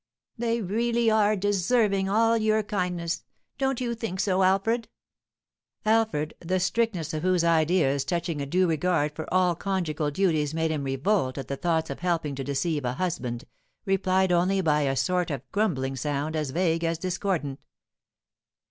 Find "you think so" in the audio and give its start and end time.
3.79-4.41